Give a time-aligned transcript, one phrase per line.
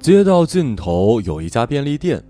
[0.00, 2.24] 街道尽头有一家便利店，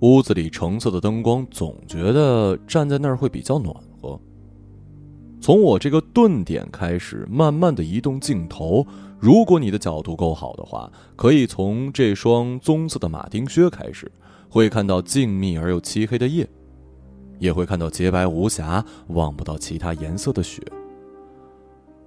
[0.00, 4.18] 屋子里橙色的灯光，总觉得站在那儿会比较暖和。
[5.38, 8.86] 从我这个顿点开始，慢慢的移动镜头。
[9.20, 14.10] 如果你的角度够好的话，可以从这双棕色的马丁靴开始，
[14.48, 16.48] 会看到静谧而又漆黑的夜，
[17.38, 20.62] 也会看到洁白无瑕、望不到其他颜色的雪。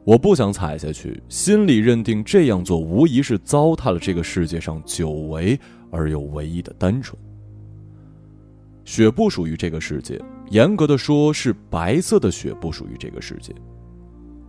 [0.06, 5.60] 我不想踩下去，心里认定这样做无疑是糟蹋了这个世界上久违
[5.90, 7.20] 而又唯一的单纯。
[8.84, 13.52] 雪不属于这个世界，严格的说，是白色的雪不属于这个世界。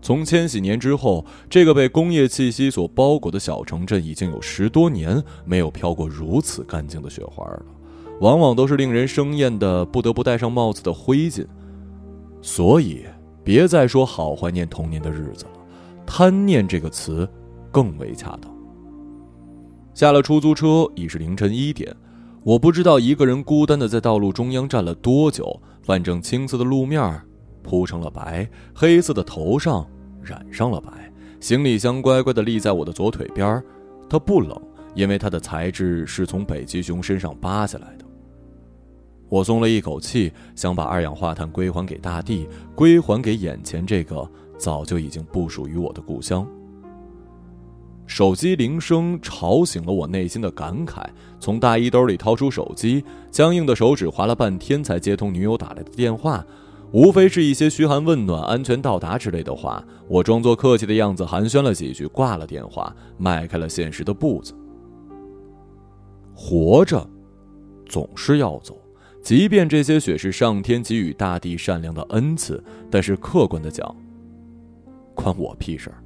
[0.02, 7.62] 从千禧年之后，这个被工业气息所包裹的小城镇已经有十多年没有飘过如此干净的雪花了，
[8.20, 11.46] 往往都是令人生厌的，不得不戴上帽子的灰烬。
[12.42, 13.06] 所以。
[13.46, 15.50] 别再说好怀念童年的日子了，
[16.04, 17.28] 贪念这个词
[17.70, 18.52] 更为恰当。
[19.94, 21.94] 下了出租车已是凌晨一点，
[22.42, 27.22] 我不知道一个人孤单的在道路中央站了多久，反正青色的路面
[27.62, 29.86] 铺成了白，黑色的头上
[30.20, 30.90] 染上了白。
[31.38, 33.62] 行李箱乖乖的立在我的左腿边
[34.10, 34.60] 它不冷，
[34.96, 38.05] 因为它的材质是从北极熊身上扒下来的。
[39.28, 46.46] 我松了一口气，想把二氧化碳归还给大地，归还给眼前这个早就已经不属于我的故乡。
[48.06, 51.04] 手机铃声吵醒了我内心的感慨，
[51.40, 56.46] 从大衣兜里掏出手机，僵硬的手指划了半天才接通女友打来的电话，
[56.92, 59.84] 无非是一些嘘寒问暖、安全到达之类的话。
[60.06, 64.54] 我装作客气的样子寒暄了几句，挂了电话，迈开了现实的步子。
[66.32, 67.04] 活着，
[67.86, 68.78] 总是要走。
[69.26, 73.84] 即便这些雪是上天给予大地善良的恩赐，但是客观的讲，
[75.16, 76.00] 关我屁事儿。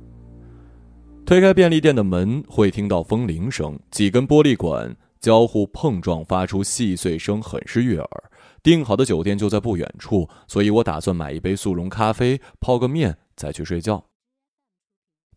[1.26, 8.24] 推开便利店的门，会听到风铃声，几根玻璃管交互碰撞，发出细碎声，很是悦耳。
[8.62, 14.02] 订好的酒店就在不远处，所以我打算买一杯速溶咖啡，泡个面，再去睡觉。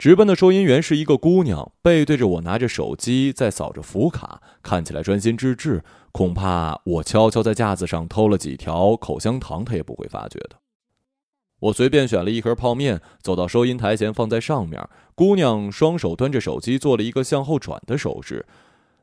[0.04, 5.82] 值班的收银员是一个姑娘，背对着我，拿着手机在扫着福卡，看起来专心致志。
[6.12, 10.58] 恐怕我悄悄在架子上偷了几条口香糖，她也不会发觉的。
[11.62, 14.86] 我随便选了一盒泡面，走到收银台前，放在上面。
[15.16, 18.46] 姑娘双手端着手机，做了一个向后转的手势，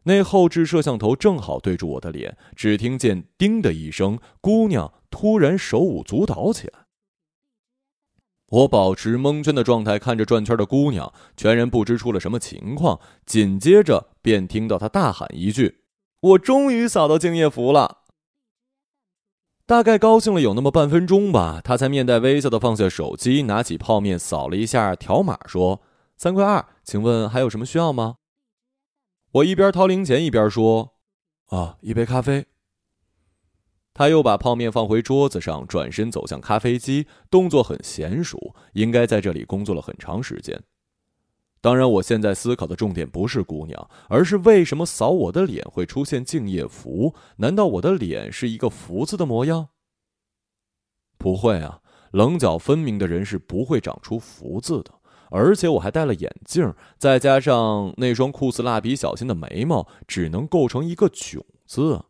[0.03, 2.37] 那后置摄像头正好对住我的脸。
[2.55, 6.80] 只听见“叮”的一声，姑娘突然手舞足蹈起来。
[8.51, 12.99] 我保持蒙圈的状态，看着转圈的姑娘，全然不知出了什么情况。
[13.25, 15.85] 紧接着便听到她大喊一句
[16.21, 17.99] ：“我终于扫到敬业福了！”
[19.67, 25.81] 大概高兴了有那么半分钟吧，她才面带微笑的放下手机，拿起泡面扫了一下条码，说
[26.19, 28.17] ：“三块二，请问还有什么需要吗？”
[29.31, 30.95] 我一边掏零钱一边说
[31.51, 32.47] ：“啊，一杯咖啡。”
[34.01, 40.59] 他又把泡面放回桌子上，转身走向咖啡机，动作很娴熟，应该在这里工作了很长时间。
[41.61, 47.15] 当然，我现在思考的重点不是姑娘，而是为什么扫我的脸会出现敬业福？
[47.37, 49.69] 难道我的脸是一个福字的模样？
[51.19, 51.81] 不会啊，
[52.13, 54.95] 棱角分明的人是不会长出福字的。
[55.29, 62.07] 而且我还戴了眼镜，再加上那双酷似蜡笔小新的眉毛，只能构成一个囧字。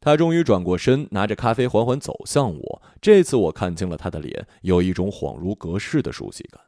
[0.00, 2.82] 他终于转过身，拿着咖啡缓缓走向我。
[3.02, 6.58] 这次我看清了他的脸，有一种恍如隔世的熟悉感。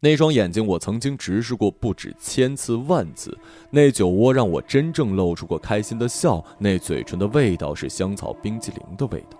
[0.00, 3.38] 那双眼睛我曾经直视过不止千次万次，
[3.70, 9.38] 那酒窝让我真正露出过开心的笑，那嘴唇的味道是香草冰激凌的味道。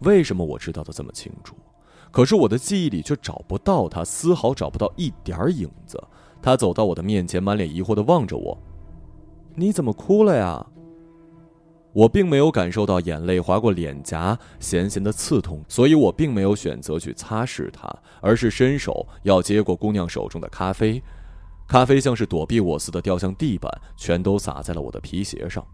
[0.00, 1.56] 为什么我知道的这么清楚？
[2.10, 6.02] 可是我的记忆里却找不到他，丝毫找不到一点影子。
[6.42, 8.58] 他走到我的面前，满脸疑惑的望着我。
[9.56, 10.66] 你怎么哭了呀？
[11.92, 17.90] 我并没有感受到眼泪划过脸颊，咸咸的刺痛，所以我并没有选择去擦拭它，
[18.20, 21.02] 而是伸手要接过姑娘手中的咖啡。
[21.66, 25.66] 咖啡像是躲避我似的掉向地板，全都洒在了我的皮鞋上。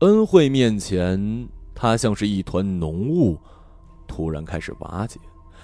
[0.00, 3.38] 恩惠面前，它像是一团浓雾，
[4.06, 5.18] 突然开始瓦解。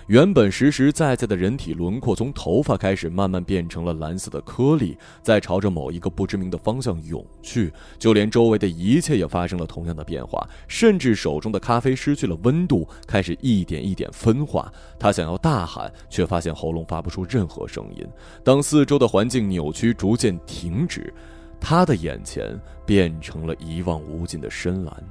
[0.06, 7.72] 原本实实在在的人体轮廓，从头发开始，慢慢变成了蓝色的颗粒，在朝着某一个不知名的方向涌去。
[7.98, 14.72] 就连周围的一切也发生了同样的变化，甚至手中的咖啡失去了温度，开始一点一点分化。
[14.96, 18.06] 他想要大喊，却发现喉咙发不出任何声音。
[18.44, 21.12] 当四周的环境扭曲，逐渐停止，
[21.60, 22.56] 他的眼前
[22.86, 25.04] 变成了一望无尽的深蓝。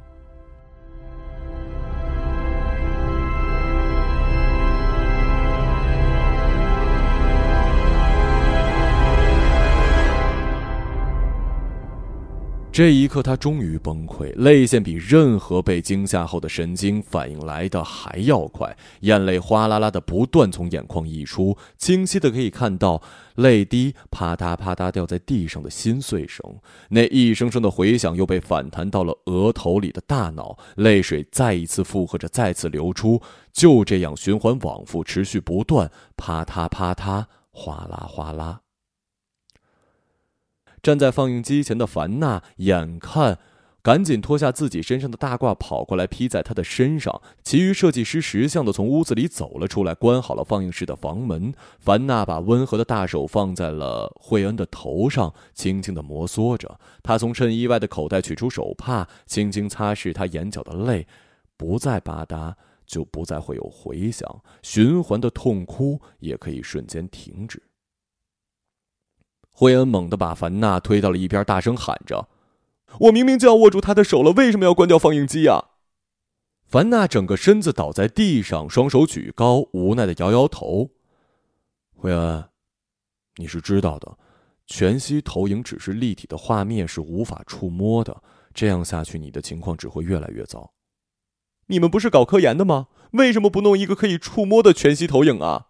[12.76, 23.02] 这一刻，他终于崩溃，泪腺比任何被惊吓后的神经反应来的还要快，眼泪哗啦啦的不断从眼眶溢出，清晰的可以看到
[23.36, 26.44] 泪滴啪嗒啪嗒掉在地上的心碎声，
[26.90, 33.22] 那一声声的回响又被反弹到了额头里的大脑，泪水再一次附和着再次流出，
[33.54, 37.24] 就这样循环往复，持续不断，啪嗒啪嗒，
[37.54, 38.65] 哗啦哗啦。
[40.86, 43.40] 站在放映机前的凡娜，眼看，
[43.82, 47.24] 赶紧脱下自己身上的大褂，跑过来披在他的身上。
[47.44, 51.52] 其余设计师识相的从屋子里走了出来，关好了放映室的房门。
[51.80, 56.80] 凡娜把温和的大手放在了惠恩的头上，轻轻的摩挲着。
[57.02, 61.08] 他从衬衣外的口袋取出手帕，轻轻擦拭他眼角的泪。
[61.58, 62.54] 不再吧嗒，
[62.86, 64.44] 就不再会有回响。
[64.62, 67.60] 循环的痛哭也可以瞬间停止。
[69.58, 72.28] 惠恩猛地把凡娜推到了一边，大声喊着
[73.00, 75.70] ：“我明明就要握住他的手了，为什么要关掉放映机呀？”
[76.68, 80.90] 凡娜整个身子倒在地上，双手举高，无奈的摇摇头。
[81.96, 82.44] 惠恩，
[83.38, 84.18] 你是知道的，
[84.68, 88.22] 全息投影只是立体的画面，是无法触摸的。
[88.54, 90.74] 这样下去，你的情况只会越来越糟。
[91.68, 92.88] 你们不是搞科研的吗？
[93.12, 95.68] 为什么不弄一个可以触摸的全息投影啊？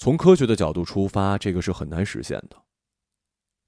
[0.00, 2.56] 从科学的角度出发，这个是很难实现的。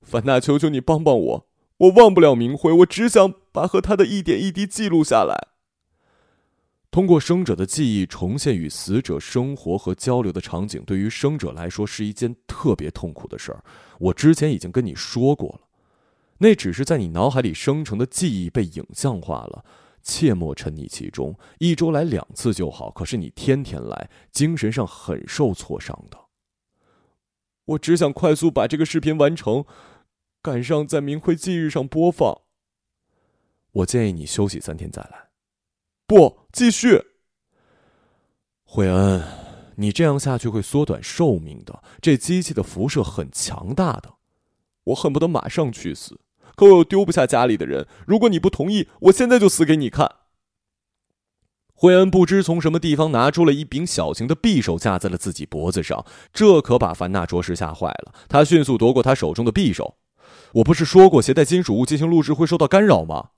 [0.00, 1.48] 凡娜，求求你帮帮我！
[1.76, 5.48] 我忘不了明辉，我只想把和他的一点一滴记录下来。
[6.90, 13.62] 通过生者的记忆重现与死者生活和交流的场景，对于生者来说是一件特别痛苦的事儿。
[13.98, 15.60] 我之前已经跟你说过了，
[16.38, 19.62] 那只是在你脑海里生成的记忆被影像化了。
[20.02, 22.90] 切莫沉溺其中，一周来两次就好。
[22.90, 26.18] 可是你天天来，精神上很受挫伤的。
[27.72, 29.64] 我只想快速把这个视频完成，
[30.40, 32.40] 赶上在明辉忌日上播放。
[33.72, 35.28] 我建议你休息三天再来。
[36.06, 37.02] 不，继续。
[38.64, 39.22] 惠恩，
[39.76, 41.82] 你这样下去会缩短寿命的。
[42.00, 44.14] 这机器的辐射很强大的，
[44.84, 46.20] 我恨不得马上去死。
[46.56, 47.86] 可我又丢不下家里的人。
[48.06, 50.10] 如果你不同意，我现在就死给你看。
[51.82, 58.14] 惠恩不知从什么地方拿出了一柄小型的匕首，架在了自己脖子上，这可把凡娜着实吓坏了。
[58.28, 59.96] 他迅速夺过他手中的匕首。
[60.52, 63.30] 我不是说过携带金属物进行录制会受到干扰吗？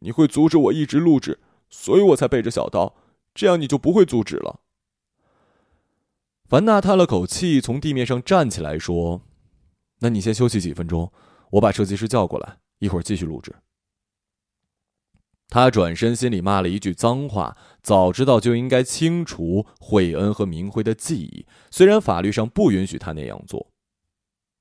[0.00, 1.38] 你会阻止我一直录制，
[1.70, 2.96] 所以我才背着小刀，
[3.32, 4.58] 这样你就不会阻止了。
[6.48, 9.22] 凡娜叹了口气，从地面上站起来说
[10.02, 11.12] ：“那你先休息几分钟。”
[11.52, 13.54] 我把设计师叫过来，一会儿继续录制。
[15.48, 17.56] 他转身，心里骂了一句脏话。
[17.82, 23.68] 早知道就应该清除惠恩和明辉的记忆，虽然法律上不允许他那样做。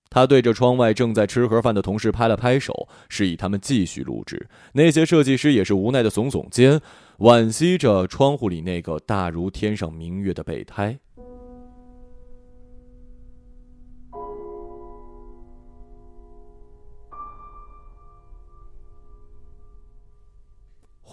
[0.09, 4.47] 他对着窗外正在吃盒饭的同事拍了拍手，示意他们继续录制。
[4.73, 6.79] 那些设计师也是无奈的耸耸肩，
[7.17, 10.99] 惋惜着窗户里那个大如天上明月的备胎。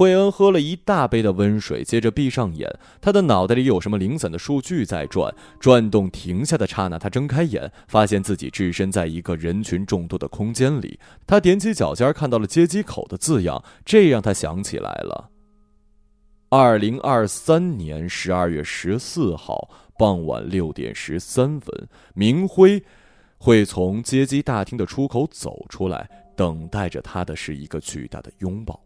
[0.00, 2.66] 惠恩喝了一大杯的温水，接着闭上眼。
[3.02, 10.99] 他的脑袋里有什么零散的数据在转，转动停下的刹那，他睁开眼，发现自己置身在一个人群众多的空间里。
[11.26, 15.28] 他踮起脚尖，看到了接机口的字样，这让他想起来了：
[16.49, 22.83] 二零二三年十二月十四号傍晚六点十三分，明辉
[23.37, 28.83] 会从接机大厅的出口走出来，等待着他的是一个巨大的拥抱。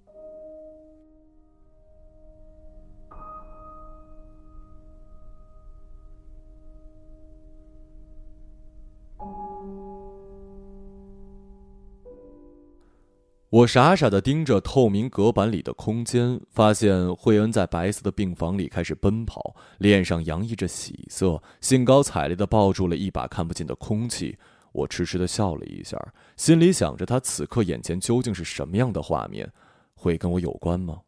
[13.55, 24.37] 我傻傻的盯着透明隔板里的空间，发现惠恩在白色的病房里开始奔跑，脸上洋溢着喜色，兴高采烈的抱住了一把看不见的空气。
[24.73, 25.97] 我痴痴的笑了一下，
[26.37, 29.49] 心里想着他此刻眼前究竟是什么样的画面，
[29.95, 31.03] 会跟我有关吗？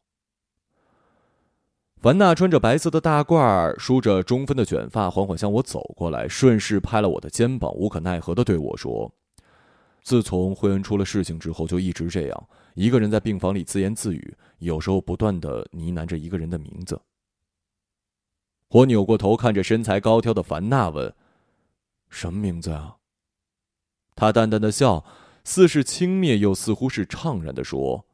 [2.00, 9.12] 凡娜穿着白色的大褂，梳着中分的卷发，缓缓向我走过来，顺势拍了我的肩膀，无可奈何的对我说。
[10.06, 17.00] 自从慧恩出了事情之后，就一直这样，一个人在病房里自言自语，有时候不断的呢喃着一个人的名字。
[18.68, 21.12] 我扭过头看着身材高挑的凡娜，问
[22.08, 22.98] ：“什么名字啊？”
[24.14, 25.04] 他淡淡的笑，
[25.42, 28.06] 似是轻蔑，又似乎是怅然的说：“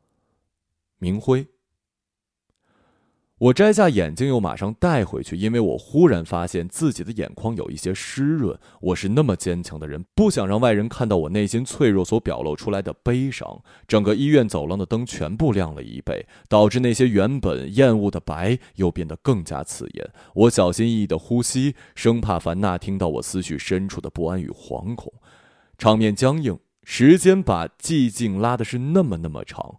[0.96, 1.46] 明辉。”
[3.42, 8.56] 我摘下眼镜，又马上戴回去，因为我忽然发现自己的眼眶有一些湿润。
[8.80, 13.60] 我是那么坚强的人，不想让外人看到我内心脆弱所表露出来的悲伤。
[13.88, 20.08] 整个医院走廊的灯全部亮了一倍，导致那些原本厌恶的白又变得更加刺眼。
[20.34, 25.12] 我小心翼翼的呼吸，生怕凡娜听到我思绪深处的不安与惶恐。
[25.76, 29.74] 场面僵硬，时间把寂静拉的是那么那么长。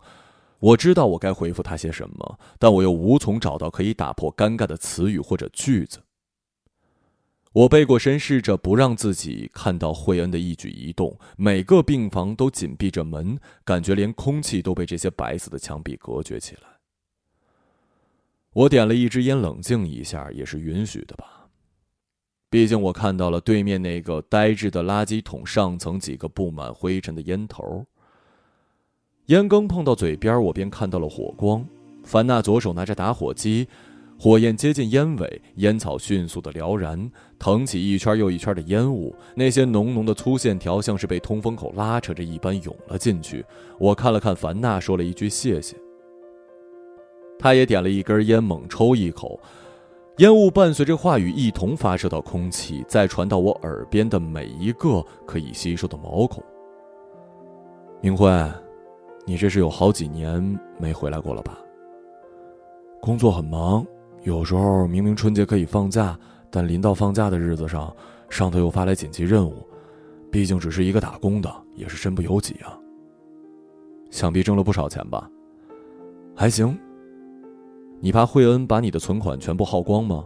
[0.64, 6.00] 我知道我该回复他些什么，但我又无从找到可以打破尴尬的词语或者句子。
[7.52, 11.20] 我背过身，试着不让自己看到惠恩的一举一动。
[11.36, 16.62] 每个病房都紧闭着门，感觉连空气都被这些白色的墙壁隔绝起来。
[18.54, 21.50] 我点了一支烟，冷静一下，也是允许的吧。
[22.50, 27.86] 毕竟我看到了对面那个呆滞的垃圾桶上层几个布满灰尘的烟头。
[29.28, 31.66] 烟缸碰到嘴边，我便看到了火光。
[32.04, 33.66] 凡娜左手拿着打火机，
[34.20, 39.16] 火焰接近烟尾，烟草迅速的燎燃，腾起一圈又一圈的烟雾。
[39.34, 43.46] 那些浓浓的粗线条像是被通风口拉扯着一般涌了进去。
[43.80, 45.78] 我看了看凡娜，说了一句谢谢。
[47.40, 49.40] 他也点了一根烟，猛抽一口，
[50.18, 56.44] 烟雾伴随着话语一同发射到空气，再传到我耳边的每一个可以吸收的毛孔。
[58.02, 58.30] 明慧。
[59.26, 61.58] 你这是有好几年没回来过了吧？
[63.02, 63.86] 工作很忙，
[64.24, 66.18] 有时候明明春节可以放假，
[66.50, 67.94] 但临到放假的日子上，
[68.30, 69.66] 上头又发来紧急任务。
[70.32, 72.78] 毕竟只是一个打工的，也是身不由己啊。
[74.10, 75.30] 想必挣了不少钱吧？
[76.36, 76.78] 还行。
[78.00, 80.26] 你怕惠恩把你的存款全部耗光吗？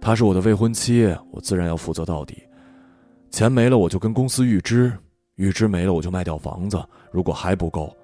[0.00, 2.36] 她是我的未婚妻，我自然要负责到底。
[3.30, 4.92] 钱没了，我就跟公司预支。
[5.36, 6.78] 预支没了，我就卖掉房子；
[7.10, 7.94] 如果还不够，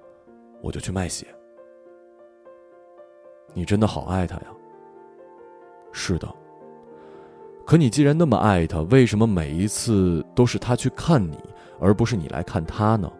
[0.61, 1.27] 我就去卖血。
[3.53, 4.47] 你真的好爱他呀？
[5.91, 6.27] 是的。
[7.65, 11.37] 可你既然那么爱他，为什么每一次都是他去看你，
[11.79, 13.11] 而不是你来看他呢？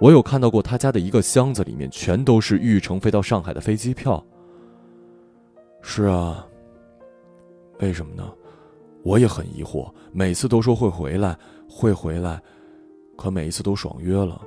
[0.00, 4.22] 我有看到过他家的一个箱子，里面全都是玉成飞到上海的飞机票。
[5.80, 6.46] 是啊。
[7.80, 8.30] 为什么呢？
[9.02, 9.90] 我也很疑惑。
[10.12, 11.38] 每次都说会回来，
[11.68, 12.42] 会回来。
[13.16, 14.40] 可每一次都爽约了。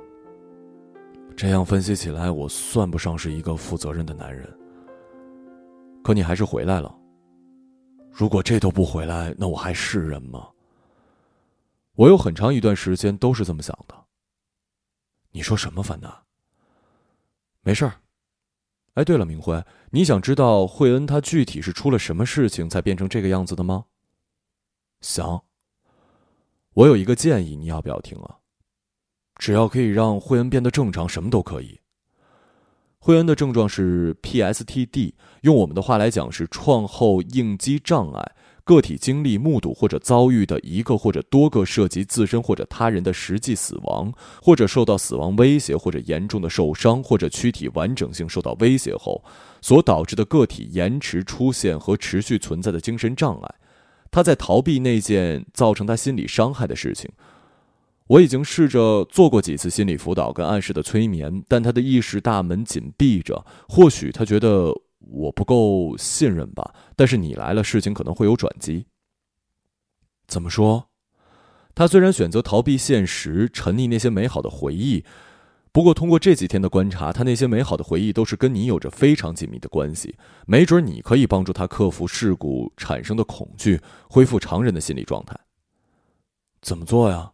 [1.36, 4.52] 这样分析起来，我算不上是一个负责任的男人。
[6.02, 6.94] 可你还是回来了。
[8.10, 10.48] 如果这都不回来，那我还是人吗？
[11.94, 13.94] 我有很长一段时间都是这么想的。
[15.30, 16.22] 你说什么，凡娜？
[17.62, 17.94] 没事儿。
[18.94, 23.84] 哎，对了，明辉，你想知道惠恩他具体是出了什么事情才变成这个样子的吗？
[25.00, 25.44] 想。
[26.74, 28.37] 我有一个建议，你要不要听啊？
[29.38, 31.78] 只要可以让惠恩变得正常，什么都可以。
[32.98, 38.32] 惠恩的症状是 PSTD，用我们的话来讲是创后应激障碍。
[38.64, 49.24] 个体经历、目睹或者遭遇的一个或者多个涉及自身或者他人的实际死亡，或者受到死亡威胁，或者严重的受伤，或者躯体完整性受到威胁后，
[49.62, 53.54] 所导致的个体延迟出现和持续存在的精神障碍。
[54.10, 57.10] 他在逃避那件造成他心理伤害的事情。
[58.08, 63.44] 我已经试着做过几次心理辅导跟暗示的催眠，但他的意识大门紧闭着。
[63.68, 66.74] 或许他觉得我不够信任吧。
[66.96, 68.86] 但是你来了，事情可能会有转机。
[70.26, 70.88] 怎么说？
[71.74, 75.04] 他虽然选择逃避现实，沉溺那些美好的回忆，
[75.70, 80.16] 不过通过这几天的观察，他那些美好的回忆都是跟你有着非常紧密的关系。
[80.46, 85.38] 没准你可以帮助他克服事故产生的恐惧，恢复常人的心理状态。
[86.62, 87.32] 怎么做呀？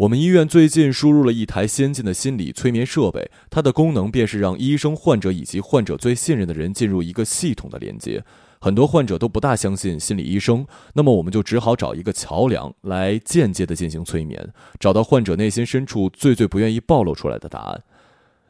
[0.00, 8.24] 我们医院最近输入了一台先进的心理催眠设备，它的功能便是让医生、患者以及患者最信任的人进入一个系统的连接。
[8.62, 17.82] 很多患者都不大相信心理医生，那么我们就只好找一个桥梁来间接的进行催眠，找到患者内心深处最最不愿意暴露出来的答案。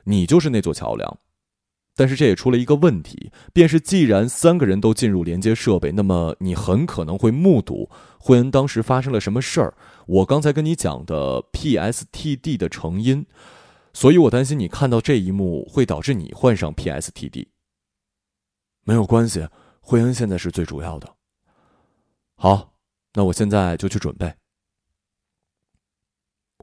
[0.04, 1.18] 你就是那座桥梁。
[1.96, 9.74] 但是这也出了一个问题，便是既然三个人都进入连接设备，那么你很可能会目睹惠恩当时发生了什么事儿。
[10.10, 13.24] 我刚才跟你讲的 PSTD 的成因，
[13.92, 17.46] 所以我担心你看到这一幕会导致你患上 PSTD。
[18.82, 19.46] 没有关系，
[19.80, 21.14] 惠恩现在是最主要的。
[22.34, 22.72] 好，
[23.12, 24.34] 那我现在就去准备。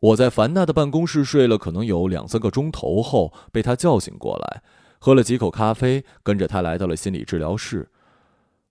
[0.02, 4.62] 我在凡娜的办公室睡了可能有两三个钟头后，被她叫醒过来。
[5.00, 7.90] 喝了几口咖啡，跟着她来到了心理治疗室。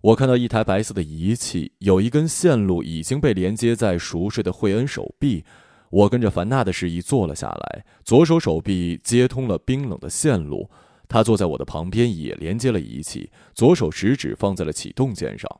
[0.06, 5.44] 我看到一台白色的仪器，有一根线路已经被连接在熟睡的惠恩手臂。
[5.90, 10.70] 我跟着凡娜的示意坐了下来，左手手臂接通了冰冷的线路。
[11.08, 15.50] 他坐在我的旁边，也连接了仪器，左手食指放在了启动键上。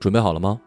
[0.00, 0.60] 准备好了吗？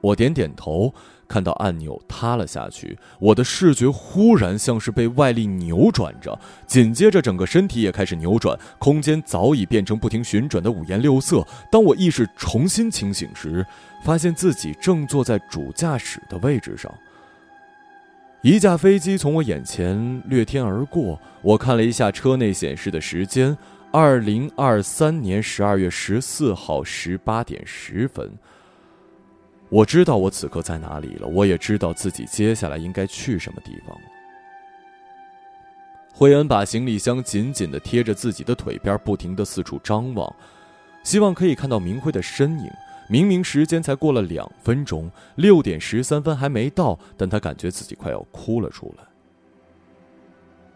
[0.00, 0.92] 我点点头，
[1.32, 11.42] 看到按钮塌了下去，我的视觉忽然像是被外力扭转着，紧接着整个身体也开始扭转，空间早已变成不停旋转的五颜六色。
[11.70, 13.64] 当我意识重新清醒时，
[14.04, 16.92] 发现自己正坐在主驾驶的位置上。
[18.42, 23.56] 一架飞机从我眼前掠天而过，我看了一下车内显示的时间：
[23.90, 28.30] 二零二三年十二月十四号十八点十分。
[29.72, 34.06] 我知道我此刻在哪里了，我也知道自己接下来应该去什么地方了。
[36.12, 40.30] 惠恩把行李箱紧紧的贴着自己的腿边，不停的四处张望，
[41.02, 42.70] 希望可以看到明辉的身影。
[43.08, 49.04] 明明时间才过了两分钟，六点十三分还没到，但他感觉自己快要哭了出来。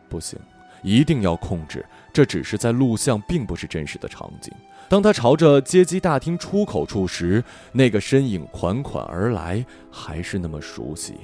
[0.09, 0.39] 不行，
[0.87, 4.53] 一定要控制，这只是在录像，并不是真实的场景。
[4.89, 11.15] 当他朝着接机大厅出口处时，那个身影款款而来，还是那么熟悉。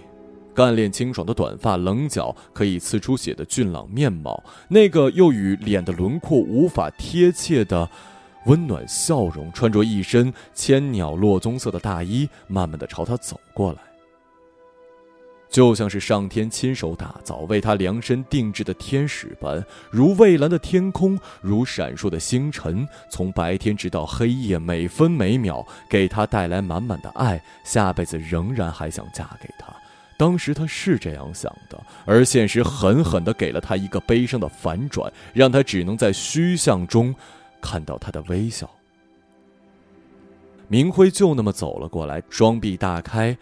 [0.52, 7.88] 干练清爽的短发，棱角可以刺出血的俊朗面貌，那个又与脸的轮廓无法贴切的
[8.46, 13.91] 温暖笑容，穿着一身千鸟落棕色的大衣，慢慢的朝他走过来。
[15.52, 27.38] 就像是上天亲手打造、为他量身定制的天使般，如蔚蓝的天空，如闪烁的星辰，从白天直到黑夜，每分每秒给他带来满满的爱。
[27.64, 29.66] 下辈子仍然还想嫁给他。
[30.16, 37.14] 当时他是这样想的，而现实狠狠地给了他一个悲伤的反转，让他只能在虚像中
[37.60, 38.70] 看到他的微笑。
[40.68, 43.36] 明辉就那么走了过来，双臂大开。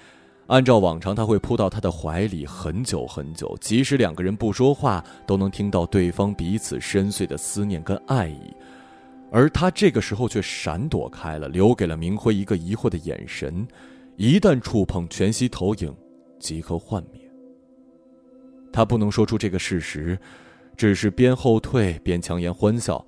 [0.50, 8.52] 按照往常，他会扑到他的怀里很久很久，即使两个人不说话，都能听到对方彼此深邃的思念跟爱意。
[9.30, 13.64] 而他这个时候却闪躲开了，留给了明辉一个疑惑的眼神。
[14.16, 15.94] 一旦触碰，全息投影
[16.40, 17.22] 即可幻灭。
[18.72, 20.18] 他不能说出这个事实，
[20.76, 23.04] 只是边后退边强颜欢笑。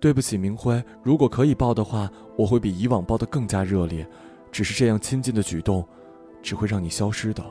[0.00, 2.08] 对不起，明辉，如果可以抱的话，
[2.38, 4.08] 我会比以往抱得更加热烈。
[4.52, 5.84] 只是这样亲近的举动。
[6.42, 7.42] 只会让你消失的。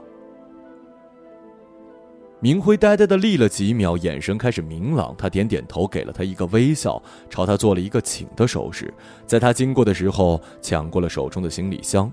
[2.39, 5.15] 明辉呆呆的立了几秒，眼神开始明朗。
[5.15, 8.91] 他点点头，给了他一个微笑，朝他做了一个请的手势。
[9.27, 12.11] 在他经过的时候，抢过了手中的行李箱。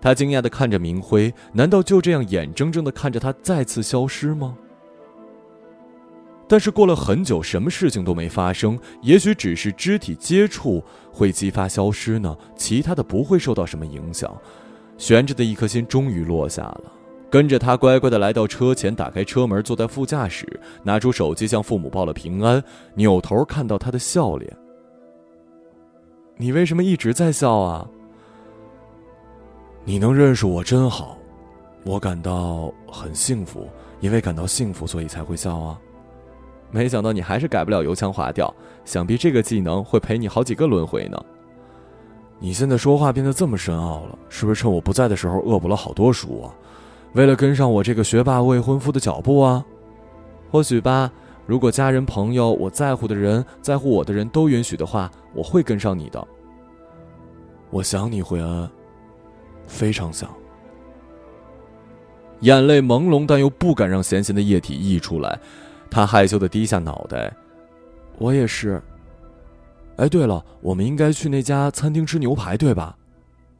[0.00, 4.56] 他惊讶的看着明辉，难道就这样眼睁睁的看着他再次消失吗？
[6.46, 8.78] 但是过了很久，什么事情都没发生。
[9.02, 12.38] 也许只是肢体接触会激发消失呢？
[12.54, 14.32] 其他的不会受到什么影响。
[14.98, 16.92] 悬着的一颗心终于落下了，
[17.30, 20.46] 跟着他乖乖的来到车前，打开车门，坐在副驾驶，
[20.82, 22.62] 拿出手机向父母报了平安，
[22.94, 24.56] 扭头看到他的笑脸。
[26.36, 27.88] 你为什么一直在笑啊？
[29.84, 31.16] 你能认识我真好，
[31.84, 33.68] 我感到很幸福，
[34.00, 35.78] 因为感到幸福，所以才会笑啊。
[36.70, 38.52] 没想到你还是改不了油腔滑调，
[38.84, 41.24] 想必这个技能会陪你好几个轮回呢。
[42.38, 46.52] 你现在说话变得这么深奥了，是不是趁我不在的时候恶补了好多书啊？
[47.14, 49.64] 为了跟上我这个学霸未婚夫的脚步啊？
[50.50, 51.10] 或许吧。
[51.46, 56.26] 如果家人、朋友、我在乎的人、在乎我的人都允许的话，我会跟上你的。
[57.70, 58.68] 我想你，惠恩，
[59.66, 60.28] 非常想。
[62.40, 65.38] 眼泪朦胧，但又不敢让咸咸的液体溢出来，
[65.88, 67.32] 他害羞的低下脑袋。
[68.18, 68.82] 我也是。
[69.96, 72.96] 哎，对了，我们应该去那家餐厅吃牛排，对吧？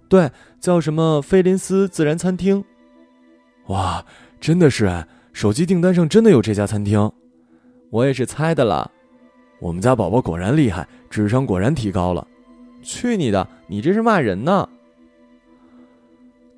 [0.08, 2.62] 对，叫什么菲林斯自然餐厅。
[3.66, 4.04] 哇，
[4.40, 7.10] 真的是哎，手机订单上真的有这家餐厅。
[7.90, 8.90] 我也是猜的了。
[9.58, 12.26] 我们家宝宝果然厉害，智商果然提高了。
[12.82, 14.68] 去你的，你这是骂人呢。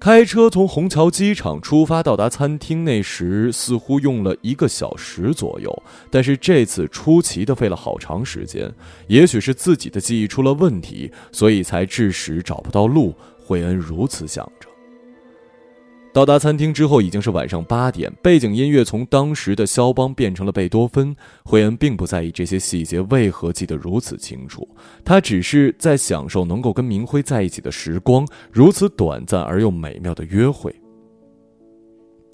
[0.00, 8.72] 开车从虹桥机场出发，到达餐厅那时似乎用了一个小时左右，但是这次出奇的费了好长时间。
[9.08, 13.12] 也许是自己的记忆出了问题，所以才致使找不到路。
[13.44, 14.67] 惠恩如此想着。
[16.18, 18.12] 到达餐厅之后，已经是晚上八点。
[18.20, 21.14] 背景音乐从当时的肖邦变成了贝多芬。
[21.44, 24.68] 惠恩并不在意这些细节为何记得如此清楚，
[25.04, 30.74] 他只是在享受能够跟明辉在一起的时光，如此短暂而又美妙的约会。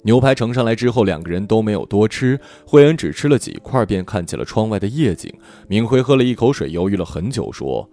[0.01, 5.31] 牛排盛上来之后，两个人都没有多吃，惠恩只吃了几块，便看见了窗外的夜景。
[5.67, 7.87] 明辉喝了一口水，犹豫了很久，说：“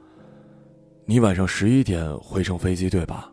[1.05, 3.29] 你晚上十一点回乘飞机，对吧？”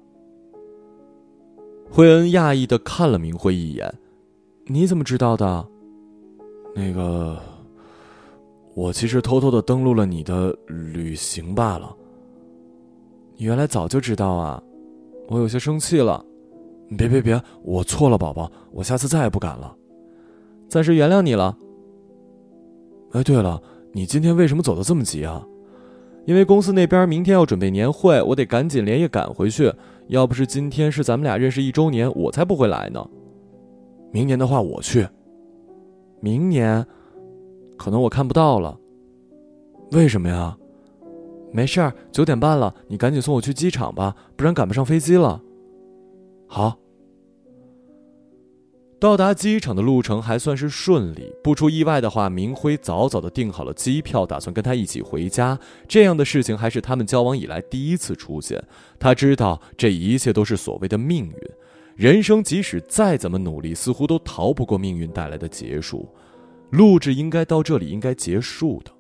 [1.92, 3.94] 惠恩讶异的看了明辉一眼
[4.68, 5.68] ：“你怎么知道的？”
[6.76, 7.38] 那个，
[8.76, 11.94] 我其实偷偷的登录了你的旅行罢了。
[13.36, 14.62] 你原来早就知道啊，
[15.28, 16.24] 我有些生气了。
[16.98, 19.76] 别别别，我错了，宝宝，我下次再也不敢了。
[20.68, 21.58] 暂时原谅你了。
[23.12, 25.46] 哎，对了，你今天为什么走的这么急啊？
[26.30, 29.74] 因为公司那边明天要准备年会，我得赶紧连夜赶回去。
[30.10, 33.04] 要不是今天是咱们俩认识一周年，我才不会来呢。
[34.12, 35.08] 明年的话，我去。
[36.22, 36.86] 明年，
[37.80, 38.78] 可能我看不到了。
[39.92, 40.56] 为什么呀？
[41.52, 45.42] 没事儿，九点半了，你赶紧送我去机场吧，不然赶不上飞机了。
[46.46, 46.78] 好。
[49.00, 55.58] 到达机场的路程还算是顺利，不出意外的话，明辉早早的订好了机票，打算跟他一起回家。
[55.88, 58.62] 这样的事情还是他们交往以来第一次出现。
[59.00, 61.34] 他知道这一切都是所谓的命运。
[61.96, 66.14] 人生即使再怎么努力，似乎都逃不过命运带来的结束。
[66.72, 68.92] 录制应该到这里应该结束的。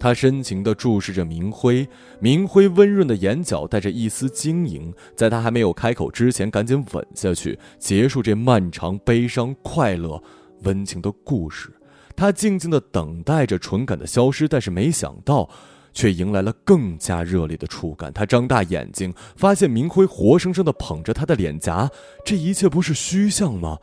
[0.00, 1.86] 他深情地注视着明辉，
[2.18, 4.92] 明辉温润的眼角带着一丝晶莹。
[5.14, 10.20] 在他还没有开口之前，赶紧吻下去，结束这漫长、悲伤、快乐、
[10.62, 11.70] 温情的故事。
[12.16, 15.48] 他静静地等待着唇感的消失，但是没想到。
[15.92, 18.12] 却迎来了更加热烈的触感。
[18.12, 21.90] 他张大眼睛，发现明辉活生生的捧着他的脸颊。
[22.24, 23.76] 这一切不是虚像吗？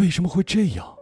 [0.00, 0.95] 为什么会这样？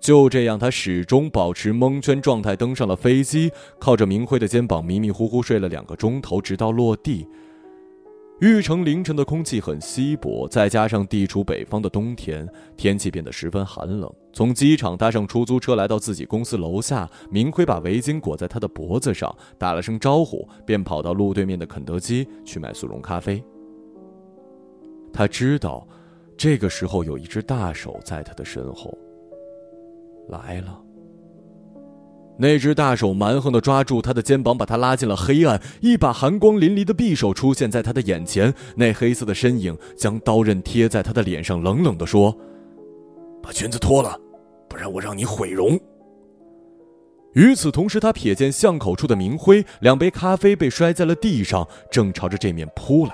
[0.00, 7.28] 就这样，他始终保持蒙圈状态，登上了飞机，靠着明辉的肩膀，迷迷糊糊睡了两个钟头，直到落地。
[8.40, 14.10] 玉城凌晨的空气很稀薄，再加上地处北方的冬天，天气变得十分寒冷。
[14.32, 23.44] 从机场搭上出租车来到自己公司楼下，明辉把围巾裹在他的脖子上，打了声招呼，便跑到路对面的肯德基去买速溶咖啡。
[25.12, 25.86] 他知道，
[26.38, 28.96] 这个时候有一只大手在他的身后。
[30.30, 30.80] 来了。
[32.38, 35.60] 那只大手蛮横的抓住他的肩膀，把他拉进了黑暗。
[35.82, 42.34] 一把寒光淋漓的匕首出现在他的眼前，那黑色的身影将刀刃贴在他的脸上，冷冷的说
[43.42, 44.18] ：“把裙子脱了，
[44.70, 45.78] 不然我让你毁容。”
[47.34, 53.12] 与此同时，他瞥见巷口处的明辉，两杯咖啡被摔在了地上，正朝着这面扑来。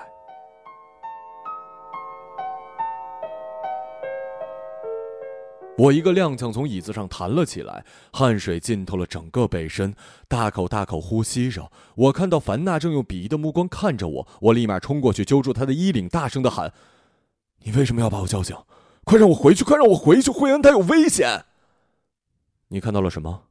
[5.78, 9.94] 我一个踉跄，从椅子上弹了起来，汗水浸透了整个背身，
[10.26, 11.70] 大口大口呼吸着。
[11.96, 16.72] 我看到樊娜正用鄙夷的目光看着我，我立马冲过去揪住她的衣领，大声的喊
[17.64, 18.56] ：“你为什么要把我叫醒？
[19.04, 19.62] 快让我回去！
[19.64, 20.30] 快让我回去！
[20.30, 21.44] 惠恩她有危险！”
[22.68, 23.42] 你看到了什么？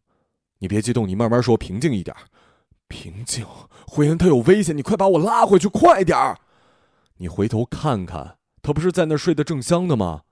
[0.60, 2.16] 你别激动，你慢慢说，平静一点。
[2.88, 3.46] 平静。
[3.86, 6.40] 惠恩她有危险，你快把我拉回去，快点儿！
[7.18, 10.24] 你回头看看，她不是在那睡得正香的吗？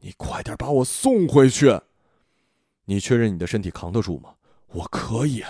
[0.00, 1.78] 你快点把我送回去！
[2.86, 4.30] 你确认你的身体扛得住吗？
[4.72, 5.44] 我可以。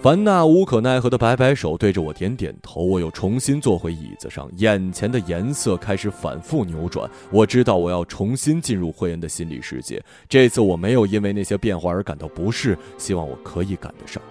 [0.00, 2.82] 凡娜无可奈何的摆摆手，对着我点点头。
[2.84, 7.10] 我又重新坐回椅子上，眼前的颜色开始反复扭转。
[7.30, 10.02] 我知道我要重新进入慧恩的心理世界。
[10.28, 14.22] 这次我没有因为那些变化而感到不适，希望我可以赶得上。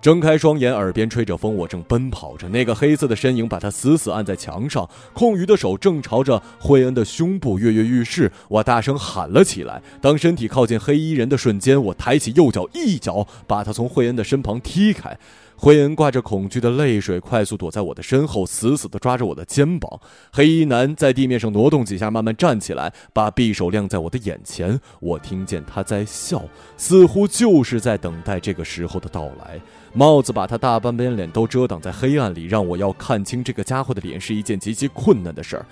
[0.00, 2.48] 睁开双眼，耳边吹着风，我正奔跑着。
[2.48, 8.32] 那个黑色的身影把他死死按在墙上，空余的手正朝着惠恩的胸部跃跃欲试。
[8.48, 9.82] 我大声喊了起来。
[10.00, 15.18] 当身体靠近黑衣人的瞬间，我抬起右脚，一脚把他从惠恩的身旁踢开。
[15.54, 20.00] 惠恩挂着恐惧的泪水，快速躲在我的身后，死死地抓着我的肩膀。
[20.32, 24.80] 黑衣男在地面上挪动几下，慢慢站起来，把匕首亮在我的眼前。
[25.00, 26.42] 我听见他在笑，
[26.78, 29.60] 似乎就是在等待这个时候的到来。
[29.92, 35.66] 帽子把他大半边脸都遮挡在黑暗里，让我要看清这个家伙的脸是一件极其困难的事儿。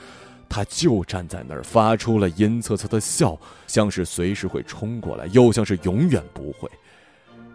[0.48, 6.68] 他就站在那儿，发出了阴恻恻的笑，像是随时会冲过来，又像是永远不会。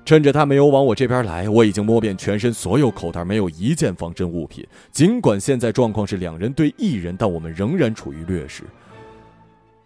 [0.06, 4.66] 趁着他没有往我这边来，我已经摸遍全身所有口袋，没有一件防身物品。
[4.92, 8.64] 尽管现在状况是两人对一人，但我们仍然处于劣势。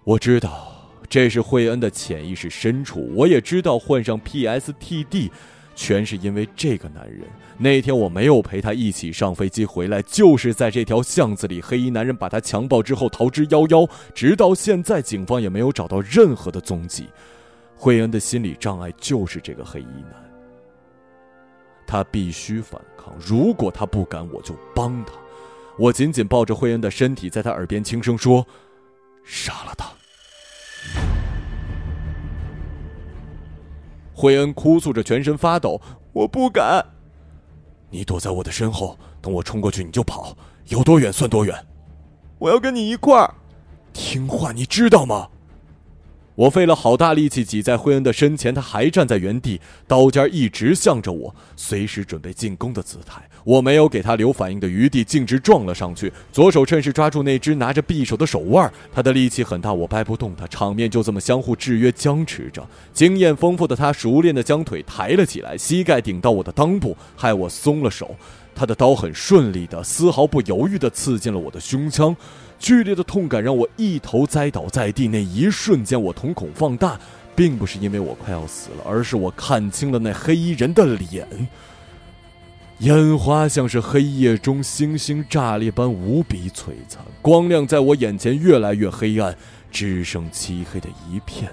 [0.03, 0.71] 我知道
[1.07, 5.31] 这是惠恩的潜意识深处，我也知道换上 PSTD。
[5.77, 7.21] 全是因为这个男人。
[7.55, 13.87] 那天我没有陪他一起上飞机回来，就是在这条巷子里，黑衣男人把他强暴之后逃之夭夭。
[14.15, 17.05] 直到现在，警方也没有找到任何的踪迹。
[17.75, 20.13] 惠恩的心理障碍就是这个黑衣男。
[21.85, 25.13] 他必须反抗，如果他不敢，我就帮他。
[25.77, 28.45] 我紧紧抱着惠恩的身体，在他耳边轻声说
[29.23, 29.87] ：“杀了他。”
[34.17, 35.79] 惠恩哭诉着，全身发抖。
[36.11, 36.83] 我不敢。
[37.91, 40.35] 你躲在我的身后，等我冲过去你就跑，
[40.69, 41.55] 有多远算多远。
[42.39, 43.31] 我要跟你一块儿。
[43.93, 45.29] 听话，你知道吗？
[46.37, 53.19] 我费了好大力气挤在惠恩的身前，他还站在原地，刀尖一直向着我，随时准备进攻的姿态。
[53.43, 58.71] 我没有给他留反应的余地，径直撞了上去，左手趁势抓住那只拿着匕首的手腕。
[58.93, 62.63] 他的力气很大，我掰不动他，场面就这么相互制约僵持着。
[62.93, 68.15] 经验丰富的他熟练地将腿抬了起来，膝盖顶到我的裆部，害我松了手。
[68.53, 72.15] 他的刀很顺利的，丝毫不犹豫地刺进了我的胸腔。
[72.59, 76.99] 剧烈的痛感让我一头栽倒在地，那一瞬间我瞳孔放大，
[77.35, 81.27] 并不是因为我快要死了，而是我看清了那黑衣人的脸。
[82.79, 89.35] 烟花像是黑夜中星星炸裂般无比璀璨，光亮在我眼前越来越黑暗，
[89.71, 91.51] 只剩漆黑的一片。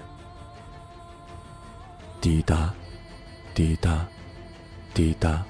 [2.21, 2.73] 滴答，
[3.55, 4.05] 滴答，
[4.93, 5.43] 滴答。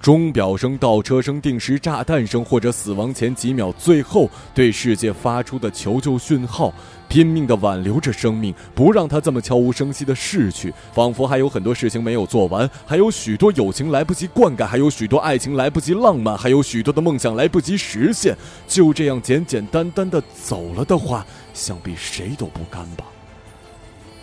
[0.00, 6.72] 钟表声、倒车声、定时炸弹声，或者死亡前几秒最后对世界发出的求救讯号，
[7.08, 10.72] 拼命地挽留着生命，不让它这么悄无声息地逝去。
[10.92, 18.36] 仿佛还有很多事情没有做完，还有许多友情来不及灌溉，还有许多爱情来不及浪漫，还有许多的梦想来不及实现。
[18.68, 23.04] 就这样简简单单地走了的话，想必谁都不甘吧。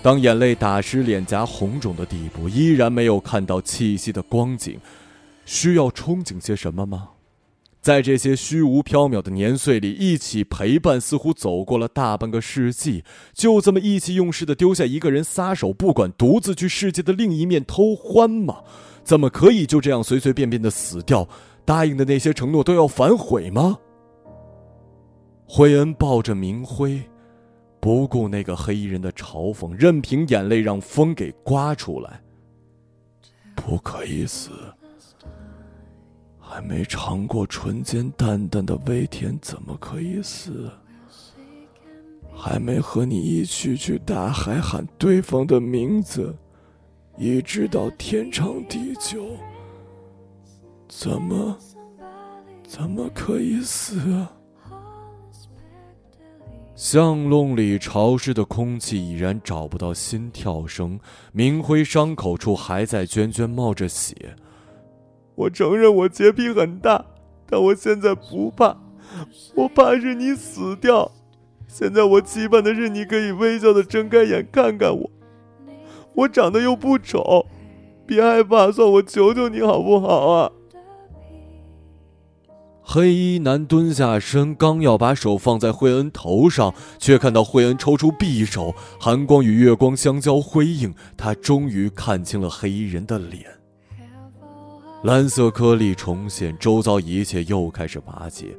[0.01, 4.79] 当眼泪打湿脸颊红肿的地步，依然没有看到气息的光景。
[5.45, 7.12] 需要憧憬些什么吗？
[7.79, 18.63] 在这些虚无缥缈的年岁里，一起陪伴，似乎走过了大半个世纪，就这么意气用事的丢下一个人撒手不管，独自去世界的另一面偷欢吗？
[19.03, 21.29] 怎么可以就这样随随便便的死掉？
[21.63, 23.77] 答应的那些承诺都要反悔吗？
[25.47, 26.99] 惠恩抱着明辉，
[27.79, 32.19] 不顾那个黑衣人的嘲讽，任凭眼泪让风给刮出来。
[33.55, 34.49] 不可以死。
[36.55, 40.71] 还没尝过唇间淡淡的微甜，怎么可以死？
[42.33, 46.33] 还没和你一起去大海喊对方的名字，
[47.17, 49.25] 一直到天长地久，
[50.87, 51.57] 怎么
[52.65, 53.99] 怎么可以死？
[56.73, 60.97] 巷弄里潮湿的空气已然找不到心跳声，
[61.33, 64.37] 明辉伤口处还在涓涓冒着血。
[65.35, 67.05] 我承认我洁癖很大，
[67.45, 68.77] 但我现在不怕，
[69.55, 71.11] 我怕是你死掉。
[71.67, 75.09] 现在我期盼的是你可以微笑的睁开眼看看我，
[76.13, 77.45] 我长得又不丑，
[78.05, 80.51] 别害怕，算我求求你好不好啊？
[82.87, 93.54] 黑衣男蹲下身，刚要把手放在惠恩头上，却看到惠恩抽出匕首，寒光与月光相交辉映，他终于看清了黑衣人的脸。
[95.05, 98.57] 蓝色颗粒重现，周遭一切又开始瓦解、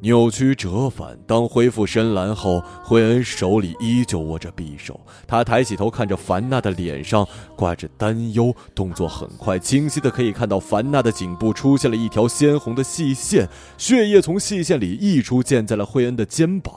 [0.00, 1.18] 扭曲、折返。
[1.26, 4.98] 当恢复深蓝后，惠恩手里依旧握着匕首。
[5.26, 16.74] 他抬起头，看着凡娜的脸上挂着担忧，动作很快，清晰的可以看到凡娜的颈部出现了一条鲜红的细线，血液从细线里溢出，溅在了惠恩的肩膀。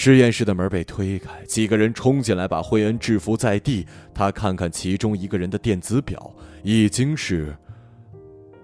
[0.00, 3.84] 实验室的门被推开，几个人冲进来，把惠恩制服在地。
[4.14, 6.32] 他看看其中一个人的电子表，
[6.62, 7.52] 已经是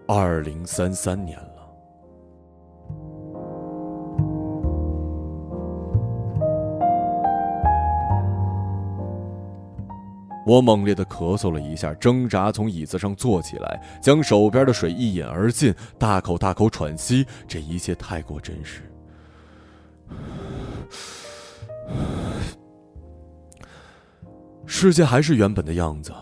[0.06, 1.48] 二零三三年了。
[10.46, 17.26] 我猛烈的咳嗽了一下，挣扎从椅子上坐起来，将手边的水一饮而尽，大口大口喘息。
[17.48, 18.82] 这一切太过真实。
[24.66, 26.12] 世界还是原本的样子，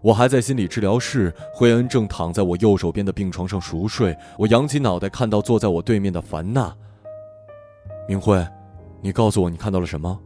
[0.00, 4.16] 我还在心理治疗室，惠恩正躺在我右手边的病床上熟睡。
[4.38, 6.74] 我仰起脑袋，看到坐在我对面的凡娜。
[8.06, 8.46] 明慧，
[9.00, 10.18] 你告诉我你看到了什么？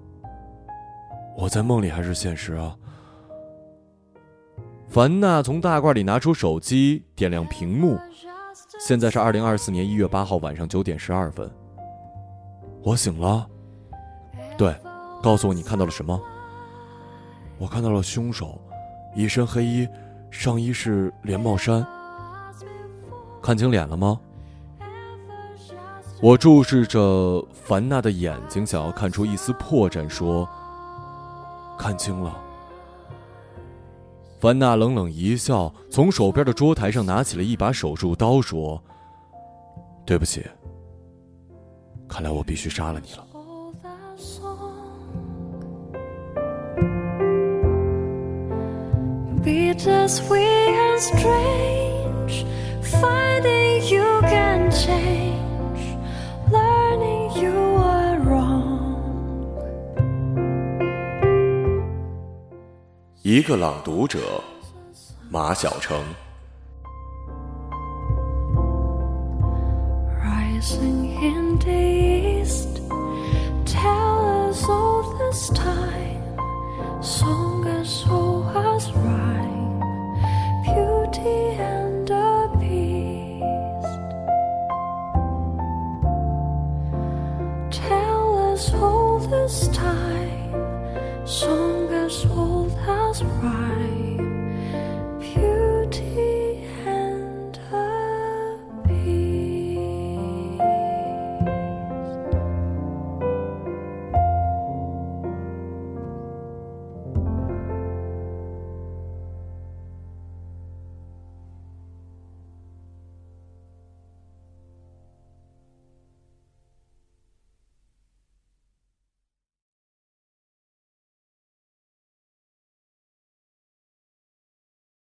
[1.36, 2.76] 我在梦里还是现实啊？
[4.88, 7.98] 凡娜从大褂里拿出手机，点亮屏幕。
[8.78, 11.50] 现在是二零二四年一月八号晚上九点十二分。
[12.82, 13.48] 我醒了。
[14.62, 14.72] 对，
[15.20, 16.22] 告诉我你看到了什么？
[17.58, 18.60] 我看到了凶手，
[19.12, 19.88] 一身黑衣，
[20.30, 21.84] 上衣是连帽衫。
[23.42, 24.20] 看清脸了吗？
[26.22, 30.48] 我注视着凡娜的眼睛，想要看出一丝破绽，说
[31.76, 32.40] ：“看清了。”
[34.38, 38.80] 凡娜冷冷一笑，从手边的桌台上拿起了一把手术刀，说
[40.06, 40.46] ：“对不起，
[42.08, 43.26] 看来我必须杀了你了。”
[49.44, 52.46] beat us we are strange
[52.80, 55.82] finding you can change
[56.48, 58.78] learning you are wrong
[63.22, 64.40] 一个朗读者
[65.28, 66.04] 马晓程
[77.02, 79.11] Song as old as rock.